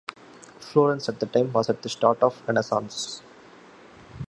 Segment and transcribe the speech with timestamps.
[0.59, 3.21] Florence at that time was at the start of the Renaissance.